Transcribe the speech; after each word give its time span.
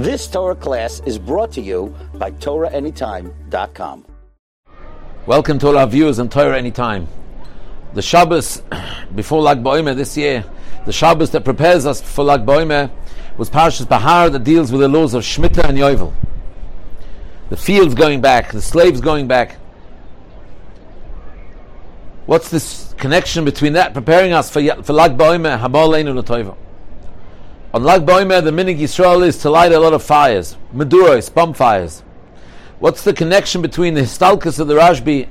This 0.00 0.26
Torah 0.28 0.54
class 0.54 1.02
is 1.04 1.18
brought 1.18 1.52
to 1.52 1.60
you 1.60 1.94
by 2.14 2.30
TorahAnytime.com. 2.30 4.06
Welcome 5.26 5.58
to 5.58 5.66
all 5.66 5.76
our 5.76 5.86
viewers 5.86 6.18
on 6.18 6.30
Torah 6.30 6.56
Anytime. 6.56 7.06
The 7.92 8.00
Shabbos 8.00 8.62
before 9.14 9.42
Lag 9.42 9.62
BaOmer 9.62 9.94
this 9.94 10.16
year, 10.16 10.42
the 10.86 10.92
Shabbos 10.92 11.32
that 11.32 11.44
prepares 11.44 11.84
us 11.84 12.00
for 12.00 12.24
Lag 12.24 12.46
BaOmer 12.46 12.90
was 13.36 13.50
Parshas 13.50 13.86
Behar 13.86 14.30
that 14.30 14.42
deals 14.42 14.72
with 14.72 14.80
the 14.80 14.88
laws 14.88 15.12
of 15.12 15.22
Shemitah 15.22 15.68
and 15.68 15.76
Yovel. 15.76 16.14
The 17.50 17.58
fields 17.58 17.94
going 17.94 18.22
back, 18.22 18.52
the 18.52 18.62
slaves 18.62 19.02
going 19.02 19.28
back. 19.28 19.58
What's 22.24 22.48
this 22.48 22.94
connection 22.96 23.44
between 23.44 23.74
that 23.74 23.92
preparing 23.92 24.32
us 24.32 24.48
for, 24.48 24.62
for 24.82 24.94
Lag 24.94 25.18
BaOmer, 25.18 25.58
Lag 27.78 28.04
BaOmer, 28.04 28.42
the 28.42 28.50
minhag 28.50 28.80
Yisrael 28.80 29.24
is 29.24 29.38
to 29.38 29.50
light 29.50 29.70
a 29.72 29.78
lot 29.78 29.92
of 29.92 30.02
fires, 30.02 30.56
meduros, 30.74 31.32
bonfires. 31.32 32.02
What's 32.80 33.04
the 33.04 33.12
connection 33.12 33.62
between 33.62 33.94
the 33.94 34.00
histalkus 34.00 34.58
of 34.58 34.66
the 34.66 34.74
Rashbi 34.74 35.28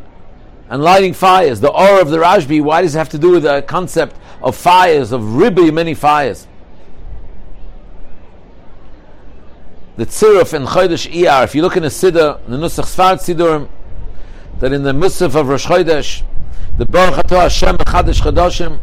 and 0.69 0.81
lighting 0.81 1.13
fires? 1.13 1.59
The 1.59 1.69
aura 1.69 2.01
of 2.01 2.09
the 2.09 2.17
Rashbi, 2.17 2.61
why 2.61 2.81
does 2.81 2.95
it 2.95 2.97
have 2.97 3.09
to 3.09 3.17
do 3.17 3.31
with 3.31 3.43
the 3.43 3.61
concept 3.63 4.15
of 4.41 4.55
fires, 4.55 5.11
of 5.11 5.21
ribbi, 5.21 5.73
many 5.73 5.93
fires? 5.93 6.47
The 9.97 10.05
tziruf 10.05 10.53
in 10.53 10.65
Chodesh 10.65 11.11
Iyar, 11.11 11.43
if 11.43 11.53
you 11.55 11.61
look 11.61 11.75
in 11.75 11.83
the 11.83 11.89
Siddur, 11.89 12.39
the 12.47 12.55
Nusach 12.55 12.85
Sfard 12.85 13.17
Siddurim, 13.17 13.67
that 14.59 14.71
in 14.71 14.83
the 14.83 14.93
Musaf 14.93 15.35
of 15.35 15.49
Rosh 15.49 15.65
Chodesh, 15.65 16.23
the 16.77 16.85
Baruch 16.85 17.25
Atah 17.25 17.41
Hashem 17.41 17.75
Chadash 17.79 18.21
Chadashim, 18.21 18.79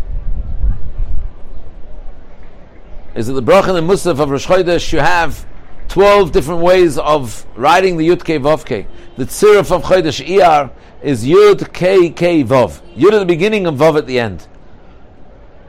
is 3.16 3.28
that 3.28 3.32
the 3.32 3.42
bracha 3.42 3.76
and 3.76 3.88
musaf 3.88 4.20
of 4.20 4.28
Rosh 4.28 4.46
Chodesh 4.46 4.92
you 4.92 4.98
have 4.98 5.46
12 5.88 6.32
different 6.32 6.60
ways 6.60 6.98
of 6.98 7.46
writing 7.56 7.96
the 7.96 8.06
Yud 8.06 8.22
Kei 8.22 8.38
Vav 8.38 8.66
Kei. 8.66 8.86
The 9.16 9.24
tziruf 9.24 9.72
of 9.72 9.84
Chodesh 9.84 10.24
Iyar 10.24 10.70
is 11.02 11.24
Yud 11.24 11.72
Kei 11.72 12.10
Kei 12.10 12.44
Vav. 12.44 12.82
Yud 12.94 13.12
at 13.12 13.20
the 13.20 13.24
beginning 13.24 13.66
and 13.66 13.78
Vav 13.78 13.96
at 13.96 14.06
the 14.06 14.18
end. 14.18 14.46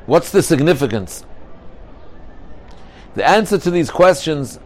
What's 0.07 0.29
the 0.29 0.43
significance? 0.43 1.23
The 3.15 3.25
answer 3.25 3.57
to 3.57 3.71
these 3.71 3.89
questions 3.89 4.59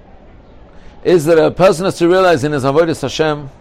is 1.03 1.25
that 1.25 1.37
a 1.37 1.51
person 1.51 1.85
has 1.85 1.99
to 1.99 2.07
realize 2.07 2.43
in 2.43 2.51
his 2.51 2.63
Avodah 2.63 2.99
Hashem 2.99 3.51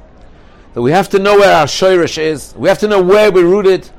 that 0.72 0.80
we 0.80 0.92
have 0.92 1.10
to 1.10 1.18
know 1.18 1.36
where 1.36 1.54
our 1.54 1.66
Shoirish 1.66 2.16
is, 2.16 2.54
we 2.56 2.70
have 2.70 2.78
to 2.78 2.88
know 2.88 3.02
where 3.02 3.30
we're 3.30 3.44
rooted, 3.44 3.90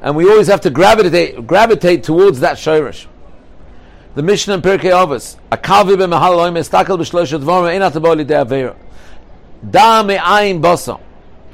and 0.00 0.16
we 0.16 0.30
always 0.30 0.46
have 0.46 0.62
to 0.62 0.70
gravitate, 0.70 1.46
gravitate 1.46 2.04
towards 2.04 2.40
that 2.40 2.56
Shoirish 2.56 3.06
the 4.14 4.22
Mishnah 4.22 4.54
in 4.54 4.62
Pirkei 4.62 4.90
Avos. 4.90 5.38
A 5.50 5.56
kavi 5.56 5.96
b'mahal 5.96 6.36
loim 6.36 6.58
estakel 6.58 6.98
b'shlosh 6.98 7.38
dvorim 7.38 7.68
ein 7.68 7.80
atabol 7.80 8.22
lidei 8.22 8.44
avera. 8.44 8.76
Da 9.68 10.02
me'ayin 10.02 10.60
basa. 10.60 11.00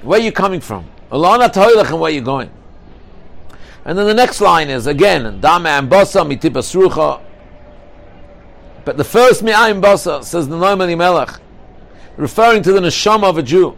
Where 0.03 0.19
are 0.19 0.23
you 0.23 0.33
coming 0.33 0.61
from? 0.61 0.87
Alana 1.11 1.53
toilach 1.53 1.91
and 1.91 2.01
where 2.01 2.11
you 2.11 2.21
going? 2.21 2.51
And 3.85 3.97
then 3.97 4.07
the 4.07 4.15
next 4.15 4.41
line 4.41 4.69
is 4.69 4.87
again 4.87 5.41
da 5.41 5.59
me'ayin 5.59 5.89
basa 5.89 6.27
mitipa 6.27 6.63
srucha. 6.63 7.21
But 8.85 8.97
the 8.97 9.05
first 9.05 9.43
me'ayin 9.43 9.81
basa 9.81 10.25
says 10.25 10.49
the 10.49 10.57
Noam 10.57 10.83
Elimelech, 10.83 11.41
referring 12.17 12.63
to 12.63 12.73
the 12.73 12.81
neshama 12.81 13.25
of 13.25 13.39
a 13.39 13.43
Jew. 13.43 13.77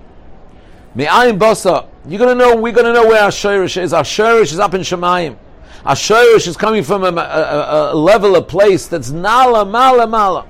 Me'ayin 0.94 1.38
basa. 1.38 1.86
You're 2.08 2.18
going 2.18 2.36
to 2.36 2.44
know. 2.44 2.56
We're 2.56 2.72
going 2.72 2.86
to 2.86 2.94
know 2.94 3.06
where 3.06 3.22
our 3.22 3.30
shirish 3.30 3.80
is. 3.80 3.92
Our 3.92 4.04
shirish 4.04 4.52
is 4.52 4.58
up 4.58 4.72
in 4.72 4.80
Shemayim. 4.80 5.36
Ashoyish 5.84 6.46
is 6.46 6.56
coming 6.56 6.82
from 6.82 7.04
a, 7.04 7.08
a, 7.08 7.92
a, 7.92 7.94
level, 7.94 8.36
a 8.36 8.42
place 8.42 8.86
that's 8.86 9.10
nala, 9.10 9.64
mala, 9.64 10.06
mala. 10.06 10.46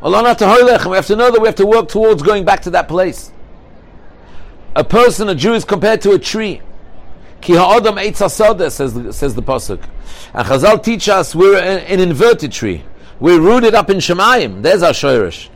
We 0.00 0.12
have 0.12 0.36
to 0.36 1.16
know 1.16 1.30
that 1.30 1.38
we 1.40 1.48
have 1.48 1.56
to 1.56 1.66
work 1.66 1.88
towards 1.88 2.22
going 2.22 2.44
back 2.44 2.62
to 2.62 2.70
that 2.70 2.88
place. 2.88 3.32
A 4.76 4.84
person, 4.84 5.28
a 5.28 5.34
Jew, 5.34 5.54
is 5.54 5.64
compared 5.64 6.02
to 6.02 6.12
a 6.12 6.18
tree. 6.18 6.60
Ki 7.40 7.54
ha'odam 7.54 7.96
eitz 7.96 8.30
says, 8.70 9.16
says 9.16 9.34
the 9.34 9.42
Pasuk. 9.42 9.82
And 10.32 10.46
Chazal 10.46 10.82
teach 10.82 11.08
us 11.08 11.34
we're 11.34 11.58
an, 11.58 11.80
an, 11.80 12.00
inverted 12.00 12.52
tree. 12.52 12.84
We're 13.18 13.40
rooted 13.40 13.74
up 13.74 13.90
in 13.90 13.98
Shemayim. 13.98 14.62
There's 14.62 14.82
our 14.82 14.92
shoyrish. 14.92 15.48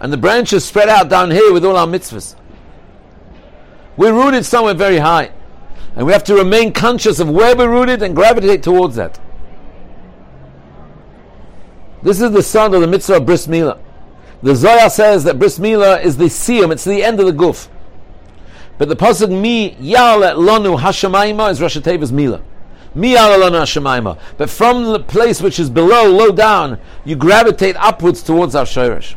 And 0.00 0.12
the 0.12 0.16
branches 0.16 0.64
spread 0.64 0.88
out 0.88 1.08
down 1.08 1.30
here 1.30 1.52
with 1.52 1.64
all 1.64 1.76
our 1.76 1.86
mitzvahs. 1.86 2.34
We're 3.96 4.12
rooted 4.12 4.44
somewhere 4.44 4.74
very 4.74 4.98
high. 4.98 5.32
And 5.94 6.06
we 6.06 6.12
have 6.12 6.24
to 6.24 6.34
remain 6.34 6.72
conscious 6.72 7.18
of 7.18 7.28
where 7.28 7.54
we're 7.54 7.70
rooted 7.70 8.02
and 8.02 8.16
gravitate 8.16 8.62
towards 8.62 8.96
that. 8.96 9.20
This 12.02 12.20
is 12.20 12.32
the 12.32 12.42
son 12.42 12.74
of 12.74 12.80
the 12.80 12.86
mitzvah 12.86 13.16
of 13.16 13.26
bris 13.26 13.46
milah. 13.46 13.78
The 14.42 14.56
Zohar 14.56 14.90
says 14.90 15.24
that 15.24 15.38
bris 15.38 15.58
milah 15.58 16.02
is 16.02 16.16
the 16.16 16.24
siyum, 16.24 16.72
it's 16.72 16.84
the 16.84 17.04
end 17.04 17.20
of 17.20 17.26
the 17.26 17.32
guf. 17.32 17.68
But 18.78 18.88
the 18.88 18.96
pasuk 18.96 19.30
mi 19.30 19.76
yale 19.78 20.36
lonu 20.36 20.80
hashamayma 20.80 21.52
is 21.52 21.60
Rosh 21.60 21.76
Tevis 21.76 22.10
milah. 22.10 22.42
Mi 22.94 23.12
yale 23.12 23.38
lonu 23.38 23.60
hashamayma. 23.60 24.18
But 24.38 24.50
from 24.50 24.84
the 24.84 24.98
place 24.98 25.40
which 25.40 25.60
is 25.60 25.70
below, 25.70 26.10
low 26.10 26.32
down, 26.32 26.80
you 27.04 27.14
gravitate 27.14 27.76
upwards 27.76 28.22
towards 28.22 28.54
our 28.54 28.64
shirish. 28.64 29.14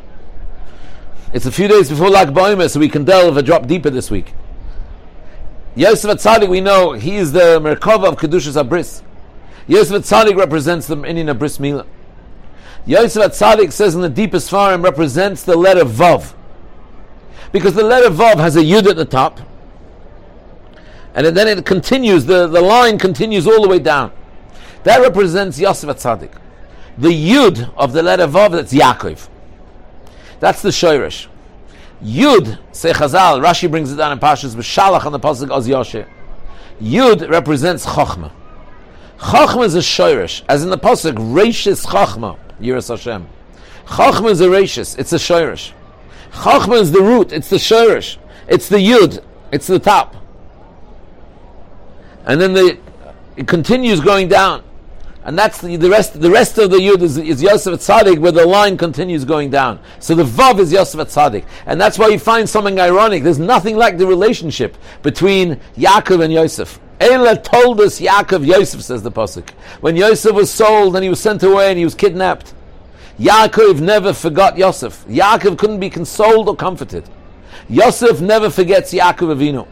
It's 1.33 1.45
a 1.45 1.51
few 1.51 1.67
days 1.67 1.89
before 1.89 2.09
Lag 2.09 2.29
BaOmer, 2.29 2.69
so 2.69 2.79
we 2.79 2.87
can 2.87 3.03
delve 3.03 3.35
a 3.35 3.41
drop 3.41 3.65
deeper 3.65 3.89
this 3.89 4.11
week. 4.11 4.33
Yosef 5.75 6.09
Atzadik, 6.09 6.47
we 6.47 6.61
know 6.61 6.93
he 6.93 7.17
is 7.17 7.33
the 7.33 7.59
Merkava 7.59 8.07
of 8.07 8.15
Kedushas 8.15 8.61
Abris. 8.61 9.01
Yosef 9.67 10.03
Atzadik 10.03 10.37
represents 10.37 10.87
the 10.87 11.03
Indian 11.03 11.27
Abris 11.27 11.59
Mila. 11.59 11.85
Yosef 12.85 13.21
Atzadik 13.21 13.73
says 13.73 13.93
in 13.93 14.01
the 14.01 14.09
deepest 14.09 14.49
form 14.49 14.83
represents 14.83 15.43
the 15.43 15.57
letter 15.57 15.83
Vav. 15.83 16.33
Because 17.51 17.73
the 17.73 17.83
letter 17.83 18.09
Vav 18.09 18.37
has 18.37 18.55
a 18.55 18.61
Yud 18.61 18.87
at 18.87 18.95
the 18.95 19.05
top. 19.05 19.41
And 21.13 21.27
then 21.27 21.47
it 21.47 21.65
continues, 21.65 22.25
the, 22.25 22.47
the 22.47 22.61
line 22.61 22.97
continues 22.97 23.45
all 23.45 23.61
the 23.61 23.67
way 23.67 23.79
down. 23.79 24.13
That 24.83 25.01
represents 25.01 25.59
Yosef 25.59 25.89
Atzadik. 25.89 26.31
The 26.97 27.09
Yud 27.09 27.73
of 27.75 27.91
the 27.91 28.01
letter 28.01 28.27
Vav, 28.27 28.51
that's 28.51 28.73
Yaakov. 28.73 29.27
That's 30.39 30.61
the 30.61 30.69
Shoirish. 30.69 31.27
Yud, 32.05 32.59
say 32.71 32.91
Chazal, 32.91 33.43
Rashi 33.43 33.69
brings 33.69 33.91
it 33.91 33.95
down 33.95 34.11
in 34.11 34.19
Pashas, 34.19 34.55
Shalach 34.55 35.05
on 35.05 35.11
the 35.11 35.19
Pasuk 35.19 35.49
Oz 35.49 35.67
Yoshe. 35.67 36.07
Yud 36.79 37.29
represents 37.29 37.85
Chochmah. 37.85 38.31
Chochmah 39.17 39.65
is 39.65 39.75
a 39.75 39.79
shoirish, 39.79 40.43
as 40.47 40.63
in 40.63 40.69
the 40.69 40.77
Pasuk, 40.77 41.15
Reishis 41.15 41.85
Chochmah, 41.85 42.37
Yiras 42.61 42.89
Hashem. 42.89 43.27
Chochmah 43.87 44.31
is 44.31 44.41
a 44.41 44.47
Reishis, 44.47 44.99
it's 44.99 45.13
a 45.13 45.17
shoirish. 45.17 45.71
Chochmah 46.31 46.79
is 46.79 46.91
the 46.91 47.01
root, 47.01 47.31
it's 47.31 47.49
the 47.49 47.55
shoirish. 47.55 48.17
It's 48.47 48.69
the 48.69 48.77
Yud, 48.77 49.23
it's 49.51 49.65
the 49.65 49.79
top. 49.79 50.15
And 52.25 52.39
then 52.39 52.53
the, 52.53 52.77
it 53.35 53.47
continues 53.47 53.99
going 53.99 54.27
down. 54.27 54.63
And 55.25 55.37
that's 55.37 55.59
the, 55.59 55.75
the 55.75 55.89
rest. 55.89 56.21
The 56.21 56.29
rest 56.29 56.59
of 56.59 56.69
the 56.69 56.77
yud 56.77 57.01
is, 57.01 57.17
is 57.17 57.41
Yosef 57.41 57.79
Tzaddik, 57.79 58.19
where 58.19 58.31
the 58.31 58.45
line 58.45 58.77
continues 58.77 59.25
going 59.25 59.49
down. 59.49 59.79
So 59.99 60.13
the 60.13 60.23
vav 60.23 60.59
is 60.59 60.71
Yosef 60.71 60.99
Tzaddik, 61.09 61.45
and 61.65 61.81
that's 61.81 61.97
why 61.97 62.09
you 62.09 62.19
find 62.19 62.47
something 62.47 62.79
ironic. 62.79 63.23
There's 63.23 63.39
nothing 63.39 63.75
like 63.75 63.97
the 63.97 64.05
relationship 64.05 64.77
between 65.01 65.59
Yaakov 65.75 66.23
and 66.23 66.31
Yosef. 66.31 66.79
Ela 66.99 67.35
told 67.37 67.81
us 67.81 67.99
Yaakov 67.99 68.45
Yosef 68.45 68.81
says 68.83 69.01
the 69.01 69.11
pasuk. 69.11 69.49
When 69.81 69.95
Yosef 69.95 70.31
was 70.33 70.51
sold 70.51 70.95
and 70.95 71.03
he 71.03 71.09
was 71.09 71.19
sent 71.19 71.41
away 71.41 71.69
and 71.69 71.77
he 71.77 71.83
was 71.83 71.95
kidnapped, 71.95 72.53
Yaakov 73.19 73.81
never 73.81 74.13
forgot 74.13 74.57
Yosef. 74.57 75.05
Yaakov 75.07 75.57
couldn't 75.57 75.79
be 75.79 75.89
consoled 75.89 76.47
or 76.47 76.55
comforted. 76.55 77.09
Yosef 77.67 78.21
never 78.21 78.49
forgets 78.51 78.93
Yaakov 78.93 79.35
Avinu. 79.35 79.67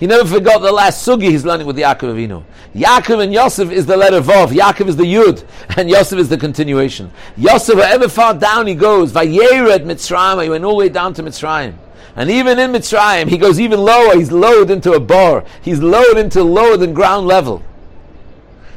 He 0.00 0.06
never 0.06 0.26
forgot 0.26 0.62
the 0.62 0.72
last 0.72 1.06
sugi 1.06 1.24
he's 1.24 1.44
learning 1.44 1.66
with 1.66 1.76
Yaakov 1.76 2.14
Avinu. 2.14 2.42
Yaakov 2.74 3.22
and 3.22 3.34
Yosef 3.34 3.70
is 3.70 3.84
the 3.84 3.98
letter 3.98 4.22
Vav. 4.22 4.48
Yaakov 4.48 4.88
is 4.88 4.96
the 4.96 5.04
Yud, 5.04 5.44
and 5.76 5.90
Yosef 5.90 6.18
is 6.18 6.30
the 6.30 6.38
continuation. 6.38 7.12
Yosef, 7.36 7.76
wherever 7.76 8.08
far 8.08 8.32
down 8.32 8.66
he 8.66 8.74
goes, 8.74 9.12
Vayered 9.12 9.84
Mitzrayim, 9.84 10.42
he 10.42 10.48
went 10.48 10.64
all 10.64 10.70
the 10.70 10.76
way 10.78 10.88
down 10.88 11.12
to 11.12 11.22
Mitzrayim. 11.22 11.74
And 12.16 12.30
even 12.30 12.58
in 12.58 12.72
Mitzrayim, 12.72 13.28
he 13.28 13.36
goes 13.36 13.60
even 13.60 13.78
lower. 13.78 14.16
He's 14.16 14.32
lowered 14.32 14.70
into 14.70 14.94
a 14.94 15.00
bar. 15.00 15.44
He's 15.60 15.80
lowered 15.80 16.16
into 16.16 16.42
lower 16.42 16.78
than 16.78 16.94
ground 16.94 17.26
level. 17.26 17.62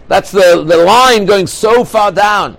That's 0.09 0.29
the, 0.29 0.61
the 0.67 0.77
line 0.77 1.25
going 1.25 1.47
so 1.47 1.85
far 1.85 2.11
down 2.11 2.57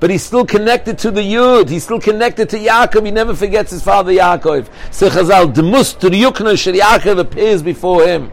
but 0.00 0.10
he's 0.10 0.22
still 0.22 0.44
connected 0.44 0.98
to 0.98 1.10
the 1.10 1.20
Yud. 1.20 1.68
He's 1.68 1.84
still 1.84 2.00
connected 2.00 2.50
to 2.50 2.58
Yaakov. 2.58 3.04
He 3.04 3.10
never 3.10 3.34
forgets 3.34 3.70
his 3.70 3.82
father 3.82 4.12
Yaakov. 4.12 4.68
So 4.90 5.08
Chazal, 5.08 5.52
Demus 5.54 5.94
to 5.94 6.10
the 6.10 6.20
Yukna 6.22 6.58
Shel 6.58 6.74
Yaakov 6.74 7.18
appears 7.18 7.62
before 7.62 8.06
him. 8.06 8.30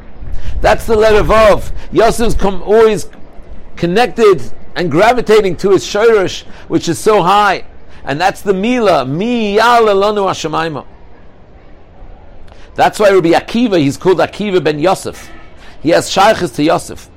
That's 0.59 0.85
the 0.85 0.95
letter 0.95 1.23
Vav. 1.23 1.71
Yosef's 1.91 2.35
come 2.35 2.61
always 2.63 3.09
connected 3.75 4.41
and 4.75 4.89
gravitating 4.89 5.57
to 5.57 5.71
his 5.71 5.83
Shirish, 5.83 6.43
which 6.67 6.89
is 6.89 6.99
so 6.99 7.21
high. 7.21 7.65
And 8.03 8.19
that's 8.19 8.41
the 8.41 8.53
Mila. 8.53 9.05
Mi 9.05 9.57
Yalelonu 9.57 10.27
Hashemayma. 10.27 10.85
That's 12.75 12.99
why 12.99 13.11
Rabbi 13.11 13.29
Akiva, 13.29 13.77
he's 13.77 13.97
called 13.97 14.19
Akiva 14.19 14.63
ben 14.63 14.79
Yosef. 14.79 15.29
He 15.81 15.89
has 15.89 16.09
shaykhs 16.09 16.51
to 16.55 16.63
Yosef. 16.63 17.09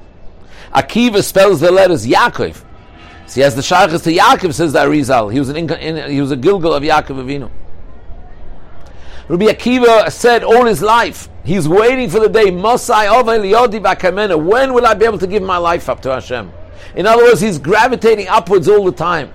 Akiva 0.75 1.23
spells 1.23 1.61
the 1.61 1.70
letters 1.70 2.06
Yaakov. 2.06 2.63
So 3.26 3.37
he 3.37 3.41
has 3.41 3.55
the 3.55 3.62
shaykhs 3.62 4.03
to 4.03 4.12
Yaakov, 4.12 4.55
says 4.55 4.73
the 4.73 4.81
Arizal. 4.81 5.32
He 5.32 5.38
was 5.38 5.49
an 5.49 5.56
in, 5.56 6.11
he 6.11 6.21
was 6.21 6.31
a 6.31 6.37
Gilgul 6.37 6.76
of 6.76 6.82
Yaakov 6.82 7.25
Avinu. 7.25 7.50
Rabbi 9.26 9.47
Akiva 9.47 10.12
said 10.12 10.44
all 10.44 10.67
his 10.67 10.82
life, 10.82 11.31
he's 11.44 11.67
waiting 11.67 12.11
for 12.11 12.21
the 12.21 12.29
day, 12.29 12.50
When 12.50 14.75
will 14.75 14.87
I 14.87 14.94
be 14.94 15.06
able 15.06 15.19
to 15.19 15.26
give 15.26 15.43
my 15.43 15.56
life 15.56 15.88
up 15.88 16.03
to 16.03 16.11
Hashem? 16.11 16.53
In 16.94 17.06
other 17.06 17.25
words, 17.25 17.41
he's 17.41 17.59
gravitating 17.59 18.29
upwards 18.29 18.69
all 18.69 18.85
the 18.85 18.93
time. 18.93 19.32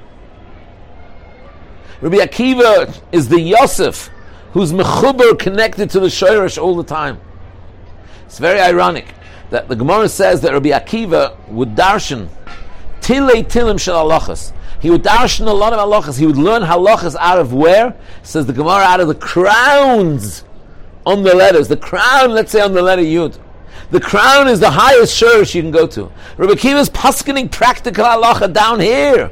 Rabbi 2.01 2.17
Akiva 2.17 3.01
is 3.11 3.27
the 3.27 3.41
Yosef 3.41 4.09
who's 4.51 4.71
mechuber 4.71 5.37
connected 5.37 5.89
to 5.91 5.99
the 5.99 6.07
Shoirish 6.07 6.61
all 6.61 6.75
the 6.75 6.83
time. 6.83 7.19
It's 8.25 8.39
very 8.39 8.59
ironic 8.59 9.13
that 9.49 9.67
the 9.67 9.75
Gemara 9.75 10.07
says 10.07 10.41
that 10.41 10.53
Rabbi 10.53 10.69
Akiva 10.69 11.35
would 11.49 11.75
darshan 11.75 12.29
tilei 13.01 13.43
tilim 13.45 13.79
shel 13.79 14.05
halachas. 14.05 14.53
He 14.79 14.89
would 14.89 15.03
darshan 15.03 15.47
a 15.47 15.51
lot 15.51 15.73
of 15.73 15.79
halachas. 15.79 16.17
He 16.17 16.25
would 16.25 16.37
learn 16.37 16.61
halachas 16.61 17.15
out 17.19 17.39
of 17.39 17.53
where? 17.53 17.95
Says 18.23 18.45
the 18.45 18.53
Gemara 18.53 18.83
out 18.83 18.99
of 18.99 19.07
the 19.07 19.15
crowns 19.15 20.43
on 21.05 21.23
the 21.23 21.35
letters. 21.35 21.67
The 21.67 21.77
crown, 21.77 22.31
let's 22.31 22.51
say 22.51 22.61
on 22.61 22.73
the 22.73 22.81
letter 22.81 23.01
Yud. 23.01 23.37
The 23.91 23.99
crown 23.99 24.47
is 24.47 24.59
the 24.59 24.69
highest 24.69 25.19
shurish 25.19 25.55
you 25.55 25.61
can 25.61 25.71
go 25.71 25.87
to. 25.87 26.11
Rabbi 26.37 26.53
Akiva 26.53 26.79
is 26.79 26.89
practical 27.49 28.05
halacha 28.05 28.53
down 28.53 28.79
here. 28.79 29.31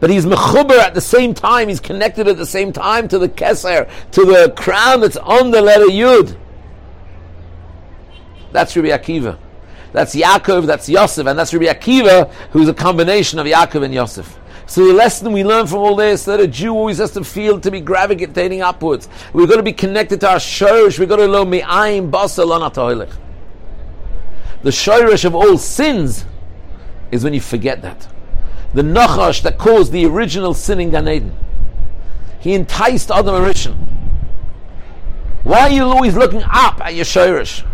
But 0.00 0.08
he's 0.08 0.24
mechuber 0.24 0.78
at 0.78 0.94
the 0.94 1.00
same 1.02 1.34
time, 1.34 1.68
he's 1.68 1.80
connected 1.80 2.26
at 2.26 2.38
the 2.38 2.46
same 2.46 2.72
time 2.72 3.06
to 3.08 3.18
the 3.18 3.28
keser, 3.28 3.90
to 4.12 4.24
the 4.24 4.54
crown 4.56 5.00
that's 5.00 5.18
on 5.18 5.50
the 5.50 5.60
letter 5.60 5.84
Yud. 5.84 6.38
That's 8.50 8.74
Rabbi 8.74 8.88
Akiva. 8.88 9.38
That's 9.92 10.14
Yaakov, 10.14 10.66
that's 10.66 10.88
Yosef, 10.88 11.26
and 11.26 11.38
that's 11.38 11.52
Rabbi 11.52 11.66
Akiva, 11.66 12.32
who's 12.52 12.68
a 12.68 12.74
combination 12.74 13.38
of 13.38 13.46
Yaakov 13.46 13.84
and 13.84 13.94
Yosef. 13.94 14.38
So 14.66 14.86
the 14.86 14.92
lesson 14.92 15.32
we 15.32 15.42
learn 15.42 15.66
from 15.66 15.78
all 15.78 15.96
this 15.96 16.24
that 16.26 16.38
a 16.38 16.46
Jew 16.46 16.72
always 16.72 16.98
has 16.98 17.10
to 17.12 17.24
feel 17.24 17.58
to 17.60 17.72
be 17.72 17.80
gravitating 17.80 18.62
upwards. 18.62 19.08
We've 19.32 19.48
got 19.48 19.56
to 19.56 19.64
be 19.64 19.72
connected 19.72 20.20
to 20.20 20.30
our 20.30 20.36
shorish. 20.36 20.96
We've 20.96 21.08
got 21.08 21.16
to 21.16 21.26
know 21.26 21.44
mi'ayim 21.44 22.12
basa 22.12 22.46
lanatoilich. 22.46 23.12
The 24.62 24.70
shorish 24.70 25.24
of 25.24 25.34
all 25.34 25.58
sins 25.58 26.24
is 27.10 27.24
when 27.24 27.34
you 27.34 27.40
forget 27.40 27.82
that. 27.82 28.06
The 28.72 28.82
nachash 28.82 29.42
that 29.42 29.58
caused 29.58 29.90
the 29.90 30.06
original 30.06 30.54
sin 30.54 30.78
in 30.78 30.90
Gan 30.90 31.08
Eden. 31.08 31.36
He 32.38 32.54
enticed 32.54 33.10
Adam 33.10 33.34
HaRishon. 33.34 33.74
Why 35.42 35.62
are 35.62 35.70
you 35.70 35.82
always 35.82 36.14
looking 36.14 36.44
up 36.44 36.80
at 36.80 36.94
your 36.94 37.04
shorish? 37.04 37.64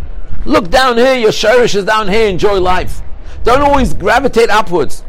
Look 0.46 0.70
down 0.70 0.96
here, 0.96 1.16
your 1.16 1.32
shirish 1.32 1.75
is 1.75 1.84
down 1.84 2.06
here, 2.06 2.28
enjoy 2.28 2.60
life. 2.60 3.02
Don't 3.43 3.62
always 3.62 3.93
gravitate 3.93 4.48
upwards. 4.48 5.02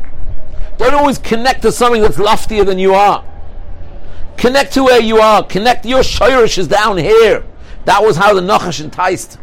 Don't 0.77 0.95
always 0.95 1.19
connect 1.19 1.61
to 1.61 1.71
something 1.71 2.01
that's 2.01 2.17
loftier 2.17 2.63
than 2.63 2.79
you 2.79 2.95
are. 2.95 3.23
Connect 4.35 4.73
to 4.73 4.83
where 4.83 4.99
you 4.99 5.19
are. 5.19 5.43
Connect 5.43 5.85
your 5.85 6.01
shirish 6.01 6.57
is 6.57 6.67
down 6.67 6.97
here. 6.97 7.45
That 7.85 8.01
was 8.01 8.17
how 8.17 8.33
the 8.33 8.41
Nachash 8.41 8.83
enticed 8.83 9.37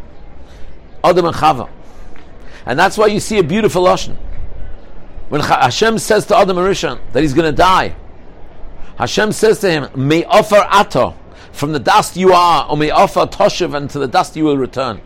Adam 1.05 1.27
and 1.27 1.37
Chava. 1.37 1.71
And 2.67 2.77
that's 2.77 2.99
why 2.99 3.07
you 3.07 3.21
see 3.21 3.39
a 3.39 3.45
beautiful 3.45 3.85
Lashon. 3.85 4.17
When 5.29 5.43
Hashem 5.43 5.99
says 5.99 6.27
to 6.27 6.37
Adam 6.37 6.59
and 6.59 6.67
Rishon 6.67 6.99
that 7.13 7.23
he's 7.23 7.35
going 7.35 7.51
to 7.51 7.57
die, 7.57 7.95
Hashem 8.99 9.31
says 9.31 9.61
to 9.61 9.71
him, 9.71 10.09
May 10.09 10.25
offer 10.25 10.67
ato, 10.69 11.15
from 11.53 11.73
the 11.73 11.79
dust 11.79 12.17
you 12.17 12.33
are, 12.33 12.69
or 12.69 12.77
may 12.77 12.91
offer 12.91 13.27
toshev, 13.27 13.77
and 13.77 13.89
to 13.91 14.01
the 14.01 14.09
dust 14.09 14.35
you 14.35 14.45
will 14.45 14.59
return. 14.59 15.01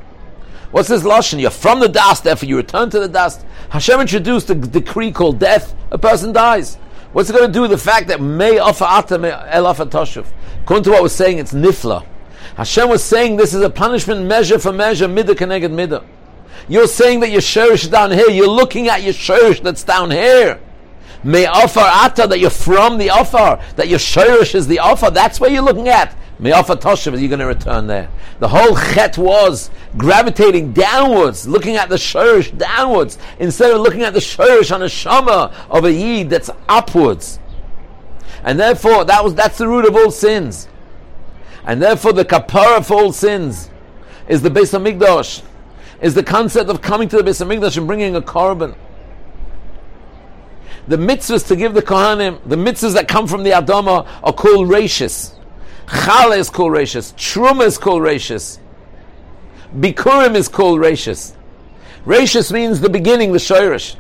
What's 0.71 0.89
this 0.89 1.03
lashon? 1.03 1.41
You're 1.41 1.51
from 1.51 1.81
the 1.81 1.89
dust, 1.89 2.25
therefore 2.25 2.49
you 2.49 2.57
return 2.57 2.91
to 2.91 3.01
the 3.01 3.09
dust. 3.09 3.45
Hashem 3.71 4.01
introduced 4.01 4.51
a 4.51 4.55
decree 4.55 5.13
called 5.13 5.39
death. 5.39 5.75
A 5.91 5.99
person 5.99 6.33
dies. 6.33 6.77
What's 7.13 7.31
it 7.31 7.33
going 7.33 7.47
to 7.47 7.53
do 7.53 7.63
with 7.63 7.71
the 7.71 7.79
fact 7.79 8.09
that 8.09 8.21
may 8.21 8.59
offer 8.59 8.85
el 8.85 8.95
toshuv? 9.01 10.27
According 10.63 10.85
to 10.85 10.91
what 10.91 11.03
we're 11.03 11.09
saying, 11.09 11.39
it's 11.39 11.55
nifla. 11.55 12.05
Hashem 12.57 12.89
was 12.89 13.03
saying 13.03 13.37
this 13.37 13.55
is 13.55 13.63
a 13.63 13.71
punishment 13.71 14.27
measure 14.27 14.59
for 14.59 14.73
measure, 14.73 15.09
midah 15.09 15.37
connected 15.37 15.71
midah. 15.71 16.05
You're 16.69 16.87
saying 16.87 17.21
that 17.21 17.31
your 17.31 17.41
sherish 17.41 17.85
is 17.85 17.91
down 17.91 18.11
here. 18.11 18.29
You're 18.29 18.49
looking 18.49 18.89
at 18.89 19.03
your 19.03 19.15
sherish 19.15 19.61
that's 19.61 19.85
down 19.85 20.11
here. 20.11 20.61
May 21.25 21.47
offer 21.47 21.81
ata 21.81 22.27
that 22.27 22.39
you're 22.39 22.51
from 22.51 22.99
the 22.99 23.11
offer, 23.11 23.63
that 23.77 23.89
your 23.89 23.99
sherish 23.99 24.55
is 24.55 24.67
the 24.67 24.81
offer. 24.81 25.11
That's 25.11 25.41
where 25.41 25.51
you're 25.51 25.63
looking 25.63 25.89
at. 25.89 26.15
Me'afa 26.41 26.77
Toshav, 26.77 27.19
you're 27.19 27.29
going 27.29 27.41
to 27.41 27.47
return 27.47 27.89
there. 27.89 28.09
The 28.39 28.49
whole 28.49 28.77
chet 28.77 29.19
was 29.19 29.71
gravitating 29.97 30.73
downwards, 30.73 31.49
looking 31.49 31.75
at 31.77 31.89
the 31.89 31.97
shirish 31.97 32.57
downwards, 32.57 33.19
instead 33.41 33.73
of 33.73 33.81
looking 33.81 34.03
at 34.03 34.15
the 34.15 34.21
shirish 34.21 34.73
on 34.73 34.83
a 34.83 34.89
shama 34.89 35.53
of 35.69 35.85
a 35.85 35.93
yid 35.93 36.31
that's 36.31 36.51
upwards. 36.69 37.41
And 38.45 38.59
therefore, 38.59 39.05
that 39.05 39.25
was 39.25 39.35
that's 39.35 39.59
the 39.59 39.67
root 39.67 39.85
of 39.85 39.97
all 39.97 40.13
sins. 40.13 40.69
And 41.65 41.83
therefore, 41.83 42.13
the 42.13 42.25
kapara 42.25 42.87
for 42.87 42.95
all 42.95 43.13
sins 43.13 43.69
is 44.29 44.41
the 44.43 44.51
Beis 44.51 44.79
Hamikdash, 44.79 45.43
is 46.01 46.15
the 46.15 46.23
concept 46.23 46.71
of 46.71 46.81
coming 46.81 47.09
to 47.09 47.17
the 47.17 47.25
Beis 47.25 47.45
Hamikdash 47.45 47.77
and 47.77 47.89
bringing 47.89 48.15
a 48.15 48.23
korban. 48.23 48.77
The 50.87 50.97
mitzvahs 50.97 51.47
to 51.49 51.57
give 51.57 51.75
the 51.75 51.83
kohanim, 51.83 52.41
the 52.47 52.57
mitzvahs 52.57 52.95
that 52.95 53.09
come 53.09 53.27
from 53.27 53.43
the 53.43 53.51
Adama 53.51 54.07
are 54.23 54.33
called 54.33 54.69
rashis. 54.69 55.38
Chala 55.89 56.37
is 56.37 56.51
called 56.51 56.73
Rashis. 56.73 57.15
Truma 57.15 57.65
is 57.65 57.79
called 57.79 58.03
Rashis. 58.03 58.59
Bikurim 59.75 60.35
is 60.35 60.49
called 60.49 60.81
Rashis. 60.81 61.33
Rashis 62.05 62.53
means 62.53 62.81
the 62.81 62.91
beginning, 62.91 63.33
the 63.33 63.39
Shoirish. 63.39 63.97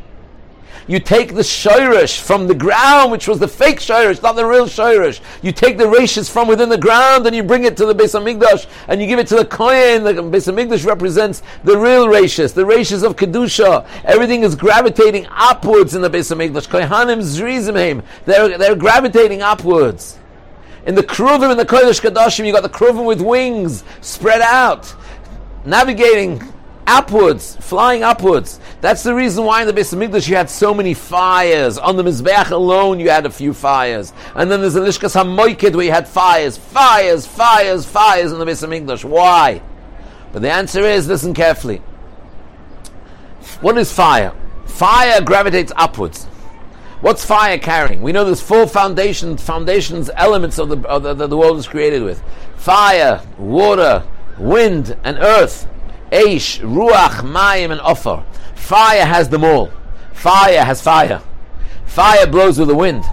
You 0.86 1.00
take 1.00 1.34
the 1.34 1.42
Shoirish 1.42 2.20
from 2.20 2.46
the 2.46 2.54
ground, 2.54 3.12
which 3.12 3.28
was 3.28 3.38
the 3.38 3.48
fake 3.48 3.78
Shoirish, 3.78 4.22
not 4.22 4.36
the 4.36 4.46
real 4.46 4.66
Shoirish. 4.66 5.20
You 5.42 5.52
take 5.52 5.76
the 5.76 5.84
Rashis 5.84 6.30
from 6.30 6.48
within 6.48 6.70
the 6.70 6.78
ground 6.78 7.26
and 7.26 7.36
you 7.36 7.42
bring 7.42 7.64
it 7.64 7.76
to 7.76 7.84
the 7.84 7.94
Beis 7.94 8.18
Hamikdash 8.18 8.66
and 8.88 9.00
you 9.00 9.06
give 9.06 9.18
it 9.18 9.26
to 9.26 9.36
the 9.36 9.44
Kohen. 9.44 10.04
The 10.04 10.14
Beis 10.14 10.50
Hamikdash 10.50 10.86
represents 10.86 11.42
the 11.64 11.76
real 11.76 12.06
Rashis, 12.06 12.54
the 12.54 12.64
Rashis 12.64 13.02
of 13.04 13.16
Kedusha. 13.16 13.86
Everything 14.04 14.44
is 14.44 14.54
gravitating 14.54 15.26
upwards 15.30 15.94
in 15.94 16.00
the 16.00 16.10
Beis 16.10 16.34
Hamikdash. 16.34 16.68
Kohanim 16.68 17.20
Zrizimheim. 17.20 18.02
They're, 18.24 18.56
they're 18.56 18.76
gravitating 18.76 19.42
upwards. 19.42 20.17
In 20.88 20.94
the 20.94 21.02
Kruvim, 21.02 21.50
in 21.50 21.58
the 21.58 21.66
Kodesh 21.66 22.00
Kadashim, 22.00 22.46
you 22.46 22.52
got 22.52 22.62
the 22.62 22.68
Kruvim 22.70 23.04
with 23.04 23.20
wings 23.20 23.84
spread 24.00 24.40
out, 24.40 24.94
navigating 25.66 26.42
upwards, 26.86 27.56
flying 27.56 28.02
upwards. 28.02 28.58
That's 28.80 29.02
the 29.02 29.14
reason 29.14 29.44
why 29.44 29.60
in 29.60 29.66
the 29.66 29.74
Beis 29.74 29.94
Hamikdash 29.94 30.26
you 30.26 30.36
had 30.36 30.48
so 30.48 30.72
many 30.72 30.94
fires. 30.94 31.76
On 31.76 31.96
the 31.96 32.02
Mizbeach 32.02 32.50
alone 32.52 33.00
you 33.00 33.10
had 33.10 33.26
a 33.26 33.30
few 33.30 33.52
fires. 33.52 34.14
And 34.34 34.50
then 34.50 34.62
there's 34.62 34.72
the 34.72 34.80
Lishkas 34.80 35.14
HaMoikid 35.14 35.76
where 35.76 35.84
you 35.84 35.92
had 35.92 36.08
fires, 36.08 36.56
fires, 36.56 37.26
fires, 37.26 37.84
fires 37.84 38.32
in 38.32 38.38
the 38.38 38.46
Beis 38.46 38.66
Hamikdash. 38.66 39.04
Why? 39.04 39.60
But 40.32 40.40
the 40.40 40.50
answer 40.50 40.80
is, 40.80 41.06
listen 41.06 41.34
carefully. 41.34 41.82
What 43.60 43.76
is 43.76 43.92
fire? 43.92 44.32
Fire 44.64 45.20
gravitates 45.20 45.70
upwards. 45.76 46.26
What's 47.00 47.24
fire 47.24 47.58
carrying? 47.58 48.02
We 48.02 48.10
know 48.10 48.24
there's 48.24 48.40
four 48.40 48.66
foundations, 48.66 49.40
foundations, 49.42 50.10
elements 50.16 50.58
of 50.58 50.68
the, 50.68 50.88
of 50.88 51.02
the, 51.04 51.26
the 51.28 51.36
world 51.36 51.56
is 51.56 51.68
created 51.68 52.02
with: 52.02 52.22
fire, 52.56 53.22
water, 53.38 54.04
wind, 54.36 54.96
and 55.04 55.16
earth. 55.18 55.68
Aish, 56.10 56.58
ruach, 56.60 57.20
mayim, 57.20 57.70
and 57.70 57.80
offer. 57.80 58.24
Fire 58.56 59.04
has 59.04 59.28
them 59.28 59.44
all. 59.44 59.70
Fire 60.12 60.64
has 60.64 60.82
fire. 60.82 61.22
Fire 61.86 62.26
blows 62.26 62.58
with 62.58 62.68
the 62.68 62.74
wind. 62.74 63.04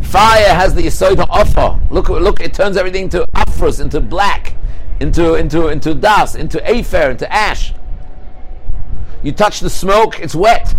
Fire 0.00 0.54
has 0.54 0.74
the 0.74 0.82
yisod 0.82 1.24
offer. 1.30 1.80
Look, 1.90 2.08
look! 2.08 2.40
It 2.40 2.52
turns 2.52 2.76
everything 2.76 3.04
into 3.04 3.24
afros, 3.34 3.80
into 3.80 4.00
black, 4.00 4.54
into 5.00 5.34
into 5.34 5.68
into 5.68 5.94
dust, 5.94 6.34
into 6.34 6.58
afer, 6.68 7.10
into 7.10 7.32
ash. 7.32 7.74
You 9.22 9.30
touch 9.30 9.60
the 9.60 9.70
smoke, 9.70 10.18
it's 10.18 10.34
wet. 10.34 10.74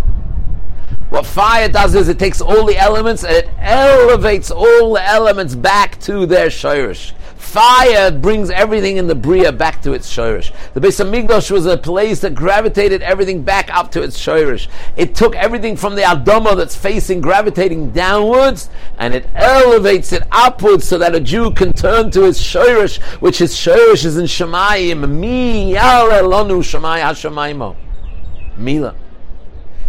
What 1.14 1.26
fire 1.26 1.68
does 1.68 1.94
is 1.94 2.08
it 2.08 2.18
takes 2.18 2.40
all 2.40 2.66
the 2.66 2.76
elements 2.76 3.22
and 3.22 3.36
it 3.36 3.48
elevates 3.60 4.50
all 4.50 4.94
the 4.94 5.08
elements 5.08 5.54
back 5.54 6.00
to 6.00 6.26
their 6.26 6.48
shirish. 6.48 7.12
Fire 7.36 8.10
brings 8.10 8.50
everything 8.50 8.96
in 8.96 9.06
the 9.06 9.14
bria 9.14 9.52
back 9.52 9.80
to 9.82 9.92
its 9.92 10.12
shirish. 10.12 10.52
The 10.72 10.80
Beis 10.80 10.98
Hamikdash 11.00 11.52
was 11.52 11.66
a 11.66 11.76
place 11.76 12.18
that 12.22 12.34
gravitated 12.34 13.00
everything 13.00 13.44
back 13.44 13.72
up 13.72 13.92
to 13.92 14.02
its 14.02 14.18
shirish. 14.18 14.66
It 14.96 15.14
took 15.14 15.36
everything 15.36 15.76
from 15.76 15.94
the 15.94 16.02
Adama 16.02 16.56
that's 16.56 16.74
facing, 16.74 17.20
gravitating 17.20 17.92
downwards, 17.92 18.68
and 18.98 19.14
it 19.14 19.28
elevates 19.36 20.12
it 20.12 20.24
upwards 20.32 20.88
so 20.88 20.98
that 20.98 21.14
a 21.14 21.20
Jew 21.20 21.52
can 21.52 21.72
turn 21.72 22.10
to 22.10 22.22
his 22.22 22.40
shirish, 22.40 23.00
which 23.20 23.38
his 23.38 23.54
shirish 23.54 24.04
is 24.04 24.16
in 24.16 24.24
Shemayim. 24.24 25.08
Mi. 25.08 25.74
Mila. 28.56 28.94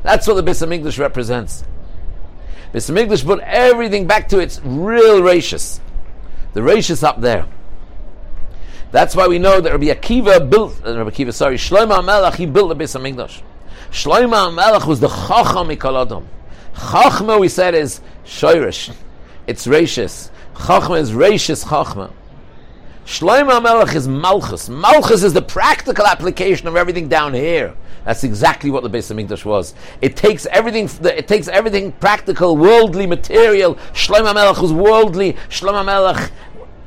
That's 0.05 0.27
what 0.27 0.35
the 0.35 0.43
Beis 0.43 0.63
Hamikdash 0.63 0.99
represents. 0.99 1.63
Beis 2.71 2.91
Hamikdash 2.91 3.25
put 3.25 3.39
everything 3.39 4.05
back 4.05 4.29
to 4.29 4.37
its 4.37 4.61
real 4.63 5.23
ratius. 5.23 5.81
The 6.53 6.61
ratius 6.61 7.01
up 7.01 7.21
there. 7.21 7.47
That's 8.91 9.15
why 9.15 9.27
we 9.27 9.39
know 9.39 9.59
that 9.59 9.71
Rabbi 9.71 9.85
Akiva 9.85 10.47
built, 10.47 10.79
uh, 10.85 10.95
Rabbi 10.95 11.09
Akiva, 11.09 11.33
sorry, 11.33 11.57
Shlomo 11.57 12.01
HaMelech, 12.01 12.35
he 12.35 12.45
built 12.45 12.69
the 12.69 12.75
Beis 12.75 12.95
Hamikdash. 12.95 13.41
Shlomo 13.89 14.55
HaMelech 14.55 14.85
was 14.85 14.99
the 14.99 15.07
Chacham 15.07 15.69
Mikol 15.69 16.23
Chachma, 16.75 17.39
we 17.39 17.49
said, 17.49 17.73
is 17.73 17.99
shoirish. 18.25 18.93
It's 19.47 19.65
rachis. 19.65 20.29
Chachma 20.53 20.99
is 20.99 21.13
rachis 21.13 21.65
chachma. 21.65 22.11
Shlomo 23.05 23.61
Melech 23.61 23.95
is 23.95 24.07
Malchus. 24.07 24.67
Malchus 24.67 25.21
is 25.21 25.33
the 25.33 25.41
practical 25.41 26.07
application 26.07 26.67
of 26.67 26.75
everything 26.75 27.07
down 27.07 27.35
here. 27.35 27.75
That's 28.03 28.23
exactly 28.23 28.71
what 28.71 28.81
the 28.81 28.89
Beis 28.89 29.13
Hamikdash 29.13 29.45
was. 29.45 29.75
It 30.01 30.15
takes 30.15 30.47
everything. 30.47 30.89
It 31.03 31.27
takes 31.27 31.47
everything 31.47 31.91
practical, 31.93 32.57
worldly, 32.57 33.05
material. 33.05 33.75
Shlomo 33.93 34.33
Melech 34.33 34.59
was 34.59 34.73
worldly. 34.73 35.33
Shlomo 35.49 35.85
Melech 35.85 36.31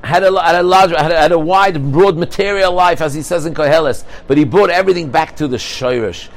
had 0.02 0.24
a, 0.24 0.42
had 0.42 0.56
a 0.56 0.62
large, 0.64 0.90
had 0.90 1.12
a, 1.12 1.16
had 1.16 1.32
a 1.32 1.38
wide, 1.38 1.92
broad 1.92 2.16
material 2.16 2.72
life, 2.72 3.00
as 3.00 3.14
he 3.14 3.22
says 3.22 3.46
in 3.46 3.54
Koheles. 3.54 4.04
But 4.26 4.38
he 4.38 4.44
brought 4.44 4.70
everything 4.70 5.10
back 5.10 5.36
to 5.36 5.46
the 5.46 5.56
Shoirish. 5.56 6.28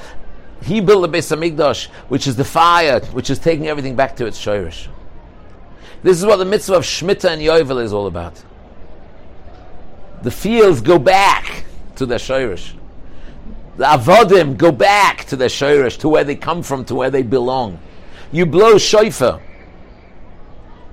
He 0.61 0.79
built 0.79 1.11
the 1.11 1.17
Beis 1.17 1.35
Hamikdash, 1.35 1.87
which 2.07 2.27
is 2.27 2.35
the 2.35 2.45
fire, 2.45 2.99
which 3.13 3.31
is 3.31 3.39
taking 3.39 3.67
everything 3.67 3.95
back 3.95 4.15
to 4.17 4.27
its 4.27 4.39
Shoirish. 4.39 4.89
This 6.03 6.19
is 6.19 6.25
what 6.25 6.37
the 6.37 6.45
mitzvah 6.45 6.75
of 6.75 6.83
Shemitah 6.83 7.31
and 7.31 7.41
Yovel 7.41 7.83
is 7.83 7.93
all 7.93 8.05
about 8.05 8.43
the 10.21 10.31
fields 10.31 10.81
go 10.81 10.99
back 10.99 11.65
to 11.95 12.05
their 12.05 12.19
shirish. 12.19 12.73
The 13.77 13.85
avodim 13.85 14.57
go 14.57 14.71
back 14.71 15.25
to 15.25 15.35
their 15.35 15.49
shirish, 15.49 15.97
to 15.99 16.09
where 16.09 16.23
they 16.23 16.35
come 16.35 16.61
from, 16.61 16.85
to 16.85 16.95
where 16.95 17.09
they 17.09 17.23
belong. 17.23 17.79
You 18.31 18.45
blow 18.45 18.77
shofar 18.77 19.41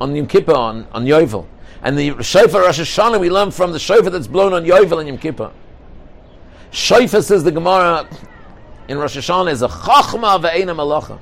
on 0.01 0.15
Yom 0.15 0.27
Kippur, 0.27 0.55
on, 0.55 0.87
on 0.93 1.05
Yovel. 1.05 1.47
And 1.83 1.97
the 1.97 2.23
shofar 2.23 2.63
Rosh 2.63 2.81
Hashanah 2.81 3.21
we 3.21 3.31
learn 3.31 3.51
from 3.51 3.73
the 3.73 3.79
shofar 3.79 4.11
that's 4.11 4.27
blown 4.27 4.53
on 4.53 4.65
Yovel 4.65 4.99
and 4.99 5.09
Yom 5.09 5.19
Kippur. 5.19 5.53
Shofar, 6.71 7.23
says 7.23 7.45
the 7.45 7.53
Gemara 7.53 8.09
in 8.89 8.99
Rosh 8.99 9.17
Hashanah, 9.17 9.53
is 9.53 9.63
a 9.63 9.69
chachma 9.69 10.41
ve'ena 10.41 10.75
malacha. 10.75 11.19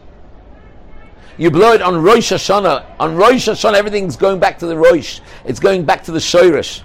You 1.38 1.50
blow 1.50 1.72
it 1.72 1.82
on 1.82 2.02
Rosh 2.02 2.32
Hashanah. 2.32 2.96
On 2.98 3.14
Rosh 3.14 3.48
Hashanah, 3.48 3.74
everything's 3.74 4.16
going 4.16 4.40
back 4.40 4.58
to 4.60 4.66
the 4.66 4.76
Rosh. 4.76 5.20
It's 5.44 5.60
going 5.60 5.84
back 5.84 6.04
to 6.04 6.12
the 6.12 6.18
Shoirish. 6.18 6.82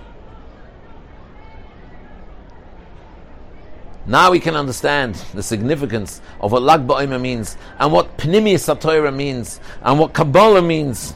Now 4.06 4.32
we 4.32 4.40
can 4.40 4.56
understand 4.56 5.16
the 5.34 5.44
significance 5.44 6.22
of 6.40 6.52
what 6.52 6.64
Lag 6.64 6.88
BaOmer 6.88 7.22
means, 7.22 7.56
and 7.78 7.92
what 7.92 8.18
Pnimis 8.18 8.74
HaToira 8.74 9.16
means, 9.16 9.60
and 9.84 10.00
what 10.00 10.14
Kabbalah 10.14 10.62
means. 10.62 11.14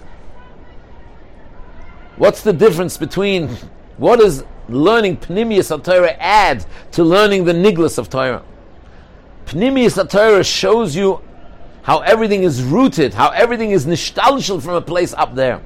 What's 2.18 2.44
the 2.44 2.54
difference 2.54 2.98
between 2.98 3.50
what 3.98 4.20
does 4.20 4.44
learning 4.70 5.18
Pnimis 5.18 5.76
HaToira 5.76 6.16
add 6.20 6.66
to 6.92 7.04
learning 7.04 7.46
the 7.46 7.54
Niglas 7.54 7.98
of 7.98 8.10
Torah? 8.10 8.44
Pnimis 9.46 10.02
HaToira 10.02 10.46
shows 10.46 10.96
you 10.96 11.22
how 11.82 12.00
everything 12.00 12.44
is 12.44 12.62
rooted, 12.62 13.14
how 13.14 13.30
everything 13.30 13.72
is 13.72 13.86
nishtalshal 13.86 14.62
from 14.62 14.76
a 14.76 14.82
place 14.82 15.14
up 15.14 15.36
there. 15.36 15.62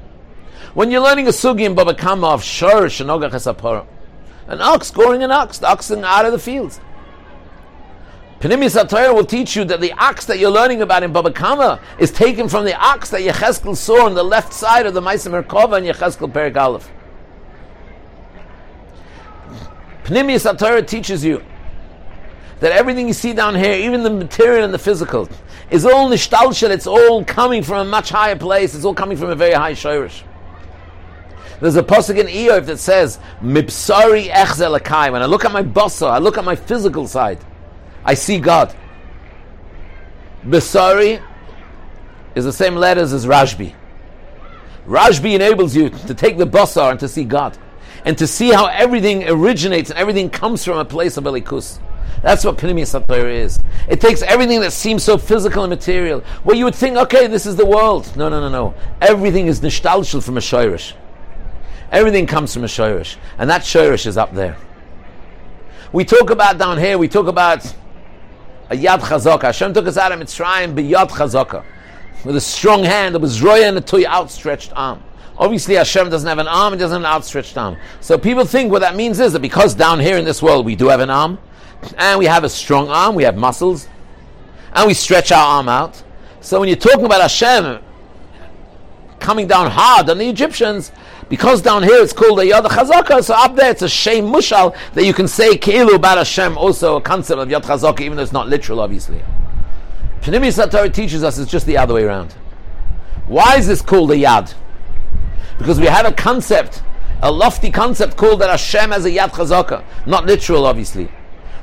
When 0.73 0.89
you're 0.91 1.01
learning 1.01 1.27
a 1.27 1.31
sugi 1.31 1.61
in 1.61 1.75
Baba 1.75 1.93
Kama 1.93 2.27
of 2.27 2.43
Shor 2.43 2.85
Shanogach 2.85 3.87
an 4.47 4.61
ox 4.61 4.89
going 4.89 5.21
an 5.21 5.31
ox, 5.31 5.59
the 5.59 5.67
ox 5.67 5.91
out 5.91 6.25
of 6.25 6.31
the 6.31 6.39
fields. 6.39 6.79
Pnimis 8.39 8.81
HaTorah 8.81 9.13
will 9.13 9.25
teach 9.25 9.57
you 9.57 9.65
that 9.65 9.81
the 9.81 9.91
ox 9.93 10.23
that 10.25 10.39
you're 10.39 10.49
learning 10.49 10.81
about 10.81 11.03
in 11.03 11.11
Baba 11.11 11.29
Kama 11.29 11.81
is 11.99 12.09
taken 12.09 12.47
from 12.47 12.63
the 12.63 12.73
ox 12.73 13.09
that 13.09 13.19
Yecheskel 13.19 13.75
saw 13.75 14.05
on 14.05 14.13
the 14.13 14.23
left 14.23 14.53
side 14.53 14.85
of 14.85 14.93
the 14.93 15.01
Maisa 15.01 15.29
Merkava 15.29 15.77
and 15.77 15.85
Yecheskel 15.85 16.31
Perik 16.31 16.55
Aleph. 16.55 16.89
Pnimis 20.05 20.49
HaTorah 20.49 20.87
teaches 20.87 21.21
you 21.25 21.43
that 22.61 22.71
everything 22.71 23.07
you 23.07 23.13
see 23.13 23.33
down 23.33 23.55
here, 23.55 23.73
even 23.73 24.03
the 24.03 24.09
material 24.09 24.63
and 24.63 24.73
the 24.73 24.79
physical, 24.79 25.27
is 25.69 25.85
all 25.85 26.09
nishtalshel, 26.09 26.69
it's 26.69 26.87
all 26.87 27.25
coming 27.25 27.61
from 27.61 27.87
a 27.87 27.89
much 27.89 28.09
higher 28.09 28.37
place, 28.37 28.73
it's 28.73 28.85
all 28.85 28.95
coming 28.95 29.17
from 29.17 29.31
a 29.31 29.35
very 29.35 29.53
high 29.53 29.73
shirish. 29.73 30.23
There's 31.59 31.75
a 31.75 31.83
pasuk 31.83 32.17
in 32.17 32.27
Iyov 32.27 32.67
that 32.67 32.79
says, 32.79 33.19
"Mipsari 33.43 34.29
echzel 34.29 35.11
When 35.11 35.21
I 35.21 35.25
look 35.25 35.43
at 35.43 35.51
my 35.51 35.61
basa, 35.61 36.09
I 36.09 36.19
look 36.19 36.37
at 36.37 36.45
my 36.45 36.55
physical 36.55 37.05
side. 37.05 37.39
I 38.09 38.15
see 38.15 38.39
God. 38.39 38.75
Besari 40.43 41.21
is 42.33 42.43
the 42.43 42.51
same 42.51 42.73
letters 42.73 43.13
as 43.13 43.27
Rashbi. 43.27 43.75
Rashbi 44.87 45.35
enables 45.35 45.75
you 45.75 45.91
to 45.91 46.15
take 46.15 46.39
the 46.39 46.47
basar 46.47 46.89
and 46.89 46.99
to 47.01 47.07
see 47.07 47.23
God. 47.23 47.55
And 48.05 48.17
to 48.17 48.25
see 48.25 48.49
how 48.49 48.65
everything 48.65 49.29
originates 49.29 49.91
and 49.91 49.99
everything 49.99 50.31
comes 50.31 50.65
from 50.65 50.79
a 50.79 50.85
place 50.85 51.17
of 51.17 51.25
Elikus. 51.25 51.77
That's 52.23 52.43
what 52.43 52.57
Pnimi 52.57 52.81
Satayr 52.81 53.31
is. 53.31 53.59
It 53.87 54.01
takes 54.01 54.23
everything 54.23 54.61
that 54.61 54.73
seems 54.73 55.03
so 55.03 55.19
physical 55.19 55.63
and 55.63 55.69
material, 55.69 56.21
where 56.41 56.55
you 56.55 56.65
would 56.65 56.73
think, 56.73 56.97
okay, 56.97 57.27
this 57.27 57.45
is 57.45 57.57
the 57.57 57.65
world. 57.67 58.17
No, 58.17 58.27
no, 58.27 58.41
no, 58.41 58.49
no. 58.49 58.73
Everything 59.03 59.45
is 59.45 59.61
nishtalshel 59.61 60.23
from 60.23 60.35
a 60.35 60.41
Shoirish. 60.41 60.93
Everything 61.91 62.25
comes 62.25 62.55
from 62.55 62.63
a 62.63 62.67
Shoirish. 62.67 63.17
And 63.37 63.47
that 63.51 63.61
Shoirish 63.61 64.07
is 64.07 64.17
up 64.17 64.33
there. 64.33 64.57
We 65.91 66.05
talk 66.05 66.31
about 66.31 66.57
down 66.57 66.79
here, 66.79 66.97
we 66.97 67.07
talk 67.07 67.27
about 67.27 67.75
a 68.69 68.75
yad 68.75 68.99
chazaka. 68.99 69.43
Hashem 69.43 69.73
took 69.73 69.87
us 69.87 69.97
out 69.97 70.11
of 70.11 70.19
Mitzrayim 70.19 70.75
b'yad 70.75 71.09
chazaka, 71.09 71.63
with 72.23 72.35
a 72.35 72.41
strong 72.41 72.83
hand. 72.83 73.15
It 73.15 73.21
was 73.21 73.41
roya 73.41 73.67
and 73.67 73.77
a 73.77 73.81
toy 73.81 74.05
outstretched 74.05 74.71
arm. 74.75 75.03
Obviously, 75.37 75.75
Hashem 75.75 76.09
doesn't 76.09 76.27
have 76.27 76.39
an 76.39 76.47
arm; 76.47 76.73
He 76.73 76.79
doesn't 76.79 77.01
have 77.01 77.09
an 77.09 77.15
outstretched 77.15 77.57
arm. 77.57 77.77
So 78.01 78.17
people 78.17 78.45
think 78.45 78.71
what 78.71 78.79
that 78.79 78.95
means 78.95 79.19
is 79.19 79.33
that 79.33 79.41
because 79.41 79.73
down 79.73 79.99
here 79.99 80.17
in 80.17 80.25
this 80.25 80.41
world 80.41 80.65
we 80.65 80.75
do 80.75 80.87
have 80.87 80.99
an 80.99 81.09
arm, 81.09 81.39
and 81.97 82.19
we 82.19 82.25
have 82.25 82.43
a 82.43 82.49
strong 82.49 82.89
arm, 82.89 83.15
we 83.15 83.23
have 83.23 83.37
muscles, 83.37 83.87
and 84.73 84.87
we 84.87 84.93
stretch 84.93 85.31
our 85.31 85.57
arm 85.57 85.69
out. 85.69 86.03
So 86.41 86.59
when 86.59 86.69
you're 86.69 86.77
talking 86.77 87.05
about 87.05 87.21
Hashem 87.21 87.79
coming 89.29 89.45
down 89.45 89.69
hard 89.69 90.09
on 90.09 90.17
the 90.17 90.27
Egyptians, 90.27 90.91
because 91.29 91.61
down 91.61 91.83
here 91.83 92.01
it's 92.01 92.13
called 92.13 92.39
a 92.39 92.43
Yad 92.43 92.63
Chazaka, 92.63 93.23
so 93.23 93.35
up 93.35 93.55
there 93.55 93.69
it's 93.69 93.83
a 93.83 93.87
Shem 93.87 94.25
Mushal 94.25 94.75
that 94.95 95.05
you 95.05 95.13
can 95.13 95.27
say 95.27 95.55
Keilu 95.55 95.93
about 95.93 96.17
Hashem, 96.17 96.57
also 96.57 96.95
a 96.95 97.01
concept 97.01 97.39
of 97.39 97.47
Yad 97.47 97.61
Chazaka, 97.61 98.01
even 98.01 98.17
though 98.17 98.23
it's 98.23 98.31
not 98.31 98.49
literal, 98.49 98.79
obviously. 98.79 99.21
Pnimi 100.21 100.51
Satori 100.51 100.91
teaches 100.91 101.23
us 101.23 101.37
it's 101.37 101.51
just 101.51 101.67
the 101.67 101.77
other 101.77 101.93
way 101.93 102.05
around. 102.05 102.31
Why 103.27 103.55
is 103.55 103.67
this 103.67 103.83
called 103.83 104.09
a 104.09 104.15
Yad? 104.15 104.55
Because 105.59 105.79
we 105.79 105.85
have 105.85 106.07
a 106.07 106.11
concept, 106.11 106.81
a 107.21 107.31
lofty 107.31 107.69
concept 107.69 108.17
called 108.17 108.41
that 108.41 108.49
Hashem 108.49 108.89
has 108.89 109.05
a 109.05 109.11
Yad 109.11 109.29
Chazaka. 109.29 109.83
Not 110.07 110.25
literal, 110.25 110.65
obviously. 110.65 111.07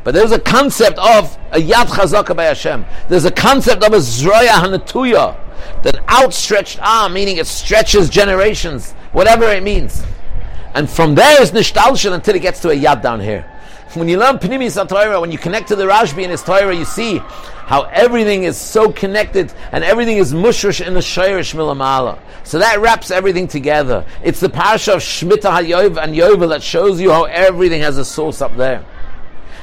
But 0.04 0.14
there's 0.14 0.30
a 0.30 0.38
concept 0.38 0.98
of 0.98 1.36
a 1.50 1.58
Yad 1.58 1.86
Chazaka 1.86 2.36
by 2.36 2.44
Hashem. 2.44 2.86
There's 3.08 3.24
a 3.24 3.32
concept 3.32 3.82
of 3.82 3.92
a 3.92 3.96
Zroya 3.96 4.50
Hanatuya 4.50 5.45
that 5.82 5.98
outstretched 6.08 6.78
arm, 6.80 7.12
meaning 7.12 7.36
it 7.36 7.46
stretches 7.46 8.08
generations, 8.08 8.92
whatever 9.12 9.44
it 9.46 9.62
means. 9.62 10.04
And 10.74 10.90
from 10.90 11.14
there 11.14 11.40
is 11.40 11.52
nishtalshel 11.52 12.12
until 12.12 12.34
it 12.34 12.42
gets 12.42 12.60
to 12.60 12.70
a 12.70 12.76
yad 12.76 13.02
down 13.02 13.20
here. 13.20 13.50
When 13.94 14.08
you 14.08 14.18
learn 14.18 14.36
Pnimi 14.36 14.88
Torah, 14.88 15.20
when 15.20 15.32
you 15.32 15.38
connect 15.38 15.68
to 15.68 15.76
the 15.76 15.84
Rashbi 15.84 16.22
and 16.22 16.30
his 16.30 16.42
Torah, 16.42 16.74
you 16.74 16.84
see 16.84 17.18
how 17.66 17.84
everything 17.84 18.44
is 18.44 18.58
so 18.58 18.92
connected 18.92 19.54
and 19.72 19.82
everything 19.82 20.18
is 20.18 20.34
mushrish 20.34 20.86
in 20.86 20.92
the 20.92 21.00
Shayrish 21.00 21.54
Milamala. 21.54 22.18
So 22.44 22.58
that 22.58 22.78
wraps 22.80 23.10
everything 23.10 23.48
together. 23.48 24.04
It's 24.22 24.38
the 24.38 24.48
parsha 24.48 24.96
of 24.96 25.00
Shmita 25.00 25.50
HaYov 25.50 26.02
and 26.02 26.14
Yovel 26.14 26.50
that 26.50 26.62
shows 26.62 27.00
you 27.00 27.10
how 27.10 27.24
everything 27.24 27.80
has 27.80 27.96
a 27.96 28.04
source 28.04 28.42
up 28.42 28.54
there. 28.56 28.84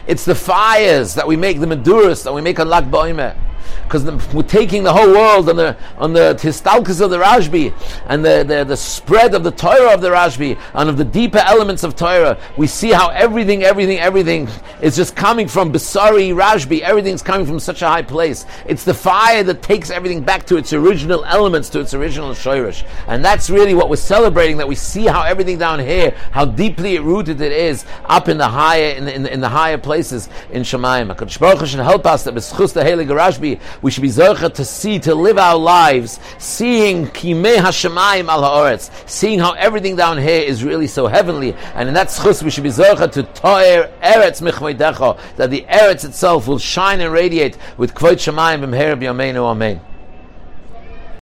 It's 0.08 0.26
the 0.26 0.36
fires 0.36 1.14
that 1.14 1.28
we 1.28 1.38
make, 1.38 1.60
the 1.60 1.68
Maduras 1.68 2.24
that 2.24 2.34
we 2.34 2.42
make 2.42 2.60
on 2.60 2.68
Lag 2.68 2.90
BaOmer 2.90 3.38
because 3.84 4.04
we're 4.34 4.44
taking 4.44 4.84
the 4.84 4.94
whole 4.94 5.12
world 5.12 5.50
on 5.50 5.56
the 5.56 5.78
on 5.98 6.14
the 6.14 6.36
histalkas 6.40 7.02
of 7.02 7.10
the 7.10 7.18
Rashbi 7.18 7.74
and 8.08 8.24
the, 8.24 8.44
the, 8.48 8.64
the 8.64 8.78
spread 8.78 9.34
of 9.34 9.44
the 9.44 9.52
Torah 9.52 9.94
of 9.94 10.02
the 10.02 10.10
Rashbi 10.10 10.60
and 10.74 10.90
of 10.90 10.98
the 10.98 11.06
deeper 11.06 11.40
elements 11.40 11.84
of 11.84 11.96
Torah. 11.96 12.38
We 12.58 12.68
see 12.68 12.92
how 12.92 13.10
everything, 13.10 13.64
everything, 13.64 14.00
everything 14.00 14.48
is 14.82 14.96
just 14.96 15.16
coming 15.16 15.48
from 15.48 15.72
Basari 15.72 16.34
Rashbi. 16.34 16.82
Everything's 16.82 17.22
coming 17.22 17.46
from 17.46 17.60
such 17.60 17.82
a 17.82 17.88
high 17.88 18.02
place. 18.02 18.46
It's 18.66 18.84
the 18.84 18.94
fire 18.94 19.44
that 19.44 19.62
takes 19.62 19.90
everything 19.90 20.22
back 20.22 20.46
to 20.48 20.58
its 20.58 20.74
original 20.74 21.24
elements, 21.26 21.70
to 21.70 21.80
its 21.80 21.94
original 21.94 22.32
Shoirish. 22.32 22.86
And 23.08 23.24
that's 23.24 23.50
really 23.50 23.74
what 23.74 23.90
we're 23.90 23.96
celebrating, 23.96 24.58
that 24.58 24.68
we 24.68 24.76
see 24.76 25.06
how 25.06 25.24
everything 25.24 25.58
down 25.58 25.80
here, 25.80 26.16
how 26.32 26.46
deeply 26.46 27.00
rooted 27.00 27.42
it 27.42 27.52
is 27.52 27.86
up 28.06 28.28
in 28.28 28.38
the 28.38 28.48
higher, 28.48 28.90
in 28.90 29.06
the, 29.06 29.14
in 29.14 29.24
the, 29.24 29.34
in 29.34 29.40
the 29.42 29.50
higher 29.50 29.78
places 29.78 30.30
in 30.52 30.64
Shemayim. 30.64 31.14
HaKadosh 31.14 31.68
should 31.68 31.80
help 31.80 32.06
us 32.06 32.24
that 32.24 32.34
the 32.34 32.42
Rashbi, 32.42 33.60
we 33.82 33.92
should 33.92 34.02
be 34.02 34.10
zercha 34.10 34.54
to 34.54 34.66
see, 34.66 35.00
to 35.00 35.16
live 35.16 35.38
our 35.38 35.58
lives, 35.58 36.20
seeing 36.38 37.08
kimei 37.08 37.58
hashemayim 37.58 38.28
al 38.28 38.42
haaretz, 38.42 38.90
seeing 39.10 39.40
how 39.40 39.54
everything 39.54 39.96
down 39.96 40.18
here 40.18 40.42
is 40.42 40.64
really 40.64 40.88
so 40.88 41.08
heavenly, 41.08 41.54
and 41.76 41.88
in 41.88 41.94
that 41.94 42.08
schus 42.08 42.44
we 42.44 42.50
should 42.50 42.64
be 42.64 42.70
zercha 42.70 43.12
to 43.12 43.24
toer 43.24 43.92
eretz 44.02 44.42
michmoidecha, 44.42 45.20
that 45.38 45.50
the 45.50 45.66
eretz 45.70 46.06
itself 46.06 46.48
will 46.48 46.60
shine 46.60 47.02
and 47.02 47.14
radiate 47.14 47.58
with 47.78 47.94
kvod 47.94 48.14
shemayim 48.14 48.62
b'mher 48.64 49.00
b'yameinu 49.00 49.44
amen. 49.46 49.82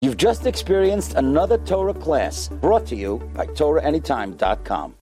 You've 0.01 0.17
just 0.17 0.45
experienced 0.45 1.15
another 1.15 1.57
Torah 1.57 1.93
class 1.93 2.49
brought 2.49 2.85
to 2.87 2.95
you 2.95 3.17
by 3.33 3.47
TorahAnytime.com. 3.47 4.93